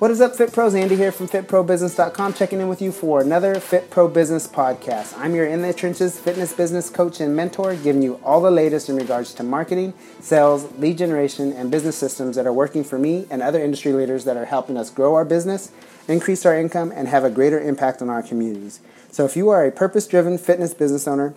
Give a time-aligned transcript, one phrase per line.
[0.00, 0.74] What is up, Fit Pros?
[0.74, 5.16] Andy here from FitProBusiness.com, checking in with you for another Fit Pro Business podcast.
[5.16, 8.88] I'm your in the trenches fitness business coach and mentor, giving you all the latest
[8.88, 13.28] in regards to marketing, sales, lead generation, and business systems that are working for me
[13.30, 15.70] and other industry leaders that are helping us grow our business,
[16.08, 18.80] increase our income, and have a greater impact on our communities.
[19.12, 21.34] So, if you are a purpose driven fitness business owner,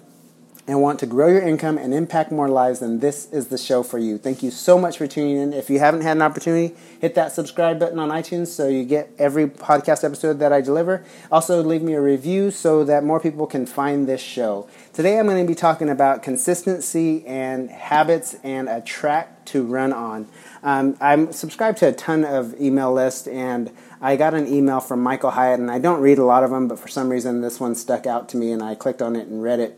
[0.67, 3.83] and want to grow your income and impact more lives, then this is the show
[3.83, 4.17] for you.
[4.17, 5.53] Thank you so much for tuning in.
[5.53, 9.09] If you haven't had an opportunity, hit that subscribe button on iTunes so you get
[9.17, 11.05] every podcast episode that I deliver.
[11.31, 14.67] Also, leave me a review so that more people can find this show.
[14.91, 19.93] Today, I'm going to be talking about consistency and habits and a track to run
[19.93, 20.27] on.
[20.63, 25.01] Um, I'm subscribed to a ton of email lists and I got an email from
[25.01, 27.59] Michael Hyatt, and I don't read a lot of them, but for some reason this
[27.59, 29.75] one stuck out to me, and I clicked on it and read it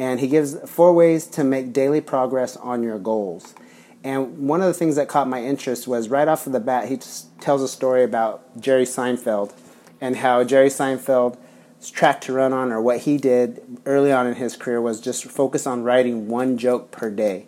[0.00, 3.54] and he gives four ways to make daily progress on your goals.
[4.02, 6.88] And one of the things that caught my interest was right off of the bat,
[6.88, 6.98] he
[7.38, 9.52] tells a story about Jerry Seinfeld
[10.00, 14.36] and how Jerry Seinfeld's track to run on, or what he did early on in
[14.36, 17.46] his career, was just focus on writing one joke per day.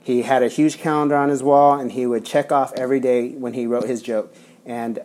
[0.00, 3.30] He had a huge calendar on his wall, and he would check off every day
[3.30, 4.32] when he wrote his joke.
[4.64, 5.00] And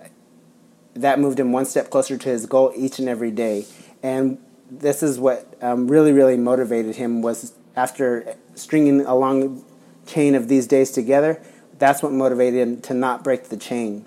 [0.94, 3.66] that moved him one step closer to his goal each and every day.
[4.04, 4.38] And
[4.70, 9.64] this is what um, really, really motivated him was after stringing a long
[10.06, 11.42] chain of these days together,
[11.78, 14.06] that's what motivated him to not break the chain.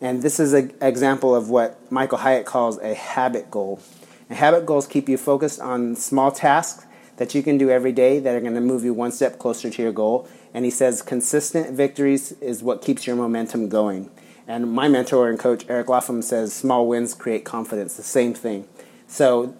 [0.00, 3.80] And this is an example of what Michael Hyatt calls a habit goal.
[4.28, 6.86] And habit goals keep you focused on small tasks
[7.16, 9.68] that you can do every day that are going to move you one step closer
[9.70, 10.28] to your goal.
[10.54, 14.10] And he says consistent victories is what keeps your momentum going.
[14.46, 18.68] And my mentor and coach, Eric Lofholm, says small wins create confidence, the same thing.
[19.08, 19.54] So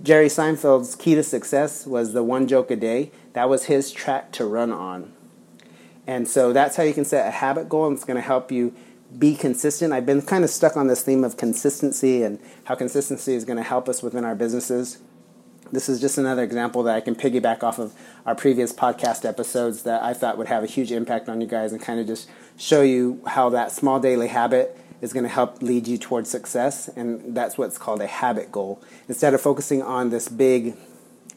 [0.00, 3.10] Jerry Seinfeld's key to success was the one joke a day.
[3.32, 5.12] That was his track to run on.
[6.06, 8.52] And so that's how you can set a habit goal, and it's going to help
[8.52, 8.74] you
[9.18, 9.92] be consistent.
[9.92, 13.56] I've been kind of stuck on this theme of consistency and how consistency is going
[13.56, 14.98] to help us within our businesses.
[15.72, 17.92] This is just another example that I can piggyback off of
[18.26, 21.72] our previous podcast episodes that I thought would have a huge impact on you guys
[21.72, 25.62] and kind of just show you how that small daily habit is going to help
[25.62, 28.82] lead you towards success, and that's what's called a habit goal.
[29.08, 30.76] Instead of focusing on this big,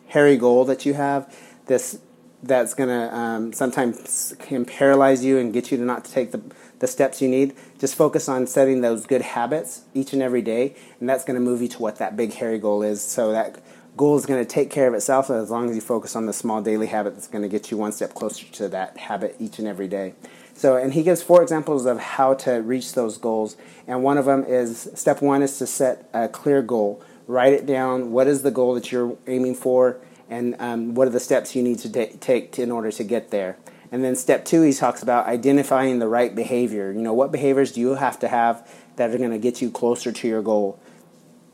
[0.08, 1.34] hairy goal that you have,
[1.68, 2.00] this
[2.44, 6.42] that's going to um, sometimes can paralyze you and get you to not take the,
[6.80, 7.56] the steps you need.
[7.80, 11.42] Just focus on setting those good habits each and every day, and that's going to
[11.42, 13.02] move you to what that big, hairy goal is.
[13.02, 13.64] So that
[13.96, 16.34] goal is going to take care of itself as long as you focus on the
[16.34, 19.60] small daily habit that's going to get you one step closer to that habit each
[19.60, 20.14] and every day.
[20.54, 23.58] So, and he gives four examples of how to reach those goals.
[23.88, 27.04] And one of them is step one is to set a clear goal.
[27.28, 28.12] Write it down.
[28.12, 29.98] What is the goal that you're aiming for?
[30.30, 33.04] And um, what are the steps you need to t- take to, in order to
[33.04, 33.58] get there?
[33.92, 36.92] And then step two, he talks about identifying the right behavior.
[36.92, 39.70] You know, what behaviors do you have to have that are going to get you
[39.70, 40.80] closer to your goal?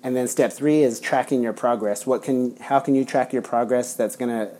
[0.02, 2.08] And then step three is tracking your progress.
[2.08, 4.56] What can, how can you track your progress that's going to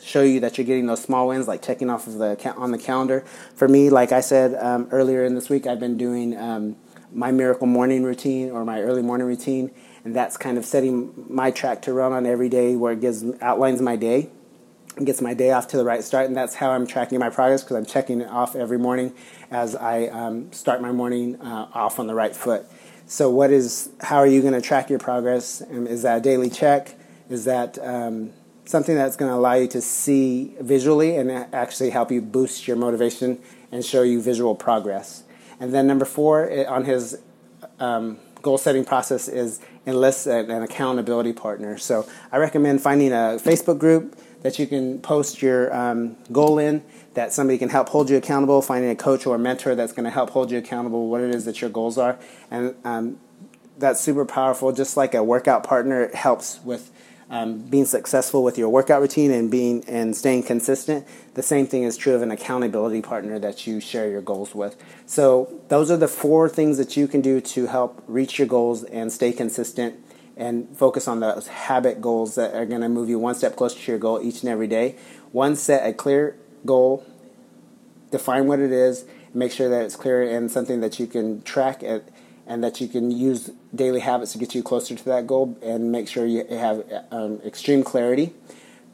[0.00, 2.78] show you that you're getting those small wins, like checking off of the on the
[2.78, 3.24] calendar.
[3.54, 6.76] For me, like I said um, earlier in this week, I've been doing um,
[7.12, 9.70] my miracle morning routine or my early morning routine,
[10.04, 13.24] and that's kind of setting my track to run on every day, where it gives
[13.40, 14.30] outlines my day,
[15.04, 17.62] gets my day off to the right start, and that's how I'm tracking my progress
[17.62, 19.14] because I'm checking it off every morning
[19.50, 22.64] as I um, start my morning uh, off on the right foot.
[23.06, 23.90] So, what is?
[24.00, 25.60] How are you going to track your progress?
[25.60, 26.94] Is that a daily check?
[27.28, 28.32] Is that um,
[28.66, 32.76] something that's going to allow you to see visually and actually help you boost your
[32.76, 33.38] motivation
[33.72, 35.22] and show you visual progress.
[35.58, 37.18] And then number four on his
[37.80, 41.78] um, goal setting process is enlist an, an accountability partner.
[41.78, 46.82] So I recommend finding a Facebook group that you can post your um, goal in,
[47.14, 50.04] that somebody can help hold you accountable, finding a coach or a mentor that's going
[50.04, 52.18] to help hold you accountable what it is that your goals are.
[52.50, 53.18] And um,
[53.78, 54.72] that's super powerful.
[54.72, 56.90] Just like a workout partner, it helps with
[57.28, 61.06] um, being successful with your workout routine and being and staying consistent.
[61.34, 64.76] The same thing is true of an accountability partner that you share your goals with.
[65.06, 68.84] So those are the four things that you can do to help reach your goals
[68.84, 69.96] and stay consistent
[70.36, 73.78] and focus on those habit goals that are going to move you one step closer
[73.78, 74.96] to your goal each and every day.
[75.32, 77.04] One, set a clear goal,
[78.10, 81.82] define what it is, make sure that it's clear and something that you can track
[81.82, 82.08] it
[82.46, 85.90] and that you can use daily habits to get you closer to that goal and
[85.90, 88.32] make sure you have um, extreme clarity.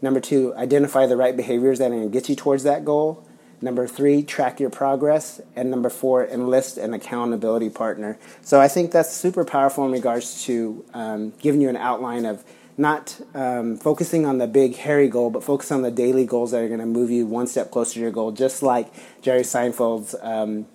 [0.01, 3.27] Number two, identify the right behaviors that are going to get you towards that goal.
[3.61, 5.41] Number three, track your progress.
[5.55, 8.19] And number four, enlist an accountability partner.
[8.43, 12.43] So I think that's super powerful in regards to um, giving you an outline of
[12.77, 16.63] not um, focusing on the big hairy goal, but focus on the daily goals that
[16.63, 18.33] are going to move you one step closer to your goal.
[18.33, 20.67] Just like Jerry Seinfeld's um,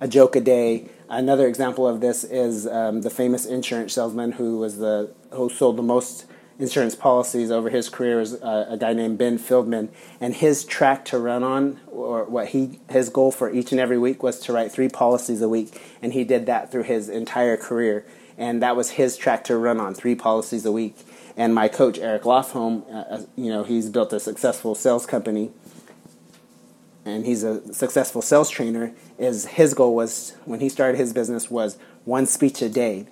[0.00, 4.58] "A Joke a Day." Another example of this is um, the famous insurance salesman who
[4.58, 6.26] was the who sold the most
[6.58, 9.88] insurance policies over his career is uh, a guy named Ben Fieldman,
[10.20, 13.98] and his track to run on, or what he his goal for each and every
[13.98, 17.56] week was to write three policies a week, and he did that through his entire
[17.56, 18.04] career,
[18.38, 20.96] and that was his track to run on, three policies a week.
[21.36, 25.52] And my coach Eric Lofholm, uh, uh you know, he's built a successful sales company,
[27.06, 28.92] and he's a successful sales trainer.
[29.16, 33.06] Is his goal was when he started his business was one speech a day.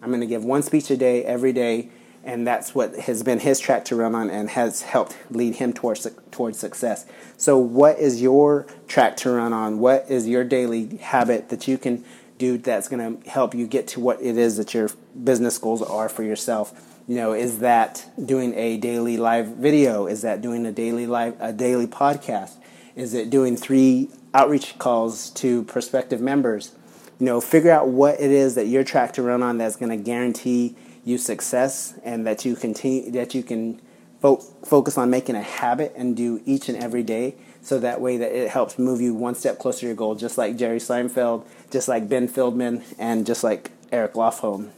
[0.00, 1.90] I'm going to give one speech a day every day
[2.22, 5.72] and that's what has been his track to run on and has helped lead him
[5.72, 7.06] towards towards success.
[7.38, 9.78] So, what is your track to run on?
[9.78, 12.04] What is your daily habit that you can
[12.36, 14.90] do that's going to help you get to what it is that your
[15.24, 16.98] business goals are for yourself?
[17.08, 20.06] You know, is that doing a daily live video?
[20.06, 22.56] Is that doing a daily live a daily podcast?
[22.98, 26.72] Is it doing three outreach calls to prospective members?
[27.20, 29.96] You know, figure out what it is that your track to run on that's going
[29.96, 30.74] to guarantee
[31.04, 33.80] you success and that you continue that you can
[34.20, 38.16] fo- focus on making a habit and do each and every day so that way
[38.16, 41.46] that it helps move you one step closer to your goal just like Jerry Seinfeld
[41.70, 44.70] just like Ben Fieldman and just like Eric Lofholm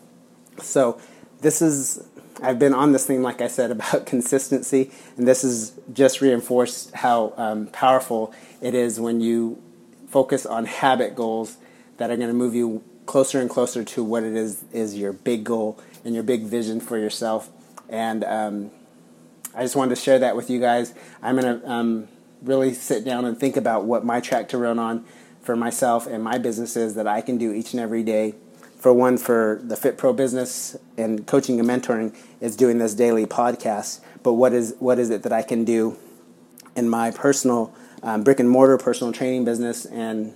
[0.63, 1.01] so
[1.41, 2.07] this is
[2.43, 6.95] I've been on this theme, like I said about consistency and this is just reinforced
[6.95, 9.63] how um, powerful it is when you
[10.09, 11.57] focus on habit goals
[11.99, 15.13] that are going to move you closer and closer to what it is is your
[15.13, 17.51] big goal and your big vision for yourself.
[17.89, 18.71] And um,
[19.55, 20.95] I just wanted to share that with you guys.
[21.23, 22.09] I'm going to um,
[22.43, 25.05] really sit down and think about what my track to run on
[25.43, 28.35] for myself and my businesses that I can do each and every day.
[28.81, 33.27] For one, for the Fit Pro business and coaching and mentoring is doing this daily
[33.27, 34.01] podcast.
[34.23, 35.99] But what is what is it that I can do
[36.75, 40.35] in my personal um, brick and mortar personal training business and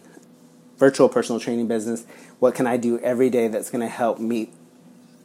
[0.77, 2.05] virtual personal training business?
[2.39, 4.51] What can I do every day that's going to help me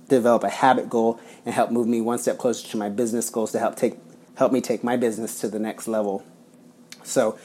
[0.08, 3.52] develop a habit goal and help move me one step closer to my business goals
[3.52, 3.98] to help take
[4.36, 6.24] help me take my business to the next level.
[7.04, 7.38] So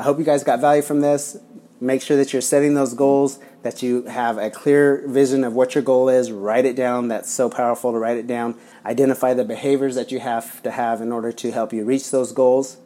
[0.00, 1.36] I hope you guys got value from this.
[1.82, 5.74] Make sure that you're setting those goals, that you have a clear vision of what
[5.74, 6.30] your goal is.
[6.30, 7.08] Write it down.
[7.08, 8.56] That's so powerful to write it down.
[8.84, 12.32] Identify the behaviors that you have to have in order to help you reach those
[12.32, 12.76] goals.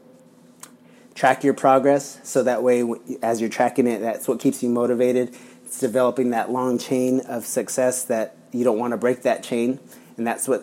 [1.14, 2.84] Track your progress so that way,
[3.20, 5.34] as you're tracking it, that's what keeps you motivated.
[5.64, 9.80] It's developing that long chain of success that you don't want to break that chain,
[10.16, 10.62] and that's what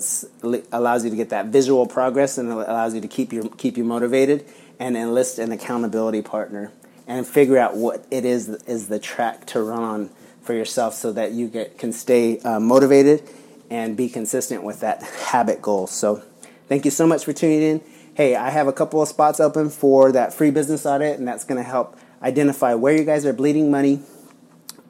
[0.71, 3.83] allows you to get that visual progress and allows you to keep your keep you
[3.83, 4.45] motivated
[4.79, 6.71] and enlist an accountability partner
[7.11, 10.09] and figure out what it is is the track to run on
[10.41, 13.21] for yourself so that you get can stay uh, motivated
[13.69, 15.87] and be consistent with that habit goal.
[15.87, 16.23] So,
[16.67, 17.81] thank you so much for tuning in.
[18.13, 21.43] Hey, I have a couple of spots open for that free business audit, and that's
[21.43, 24.01] going to help identify where you guys are bleeding money,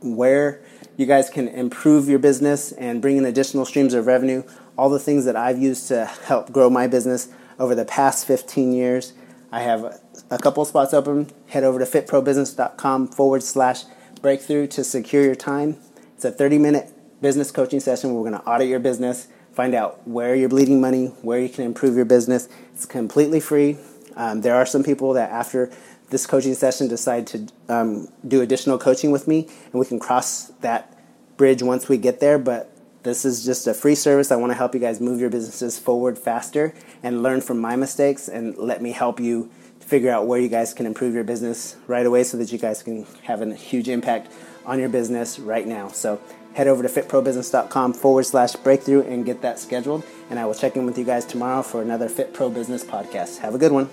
[0.01, 0.61] where
[0.97, 4.43] you guys can improve your business and bring in additional streams of revenue.
[4.77, 8.73] All the things that I've used to help grow my business over the past 15
[8.73, 9.13] years.
[9.51, 11.29] I have a couple spots open.
[11.47, 13.83] Head over to fitprobusiness.com forward slash
[14.21, 15.77] breakthrough to secure your time.
[16.15, 19.75] It's a 30 minute business coaching session where we're going to audit your business, find
[19.75, 22.47] out where you're bleeding money, where you can improve your business.
[22.73, 23.77] It's completely free.
[24.15, 25.69] Um, there are some people that after
[26.09, 30.47] this coaching session decide to um, do additional coaching with me, and we can cross
[30.61, 30.97] that
[31.37, 32.37] bridge once we get there.
[32.37, 34.31] But this is just a free service.
[34.31, 37.75] I want to help you guys move your businesses forward faster and learn from my
[37.75, 41.75] mistakes and let me help you figure out where you guys can improve your business
[41.87, 44.31] right away so that you guys can have a huge impact
[44.65, 45.87] on your business right now.
[45.89, 46.21] So
[46.53, 50.03] head over to fitprobusiness.com forward slash breakthrough and get that scheduled.
[50.29, 53.39] And I will check in with you guys tomorrow for another Fit Pro Business podcast.
[53.39, 53.89] Have a good one.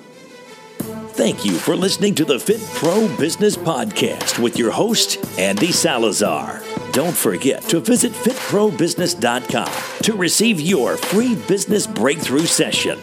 [1.12, 6.62] Thank you for listening to the Fit Pro Business Podcast with your host, Andy Salazar.
[6.98, 12.98] Don't forget to visit fitprobusiness.com to receive your free business breakthrough session.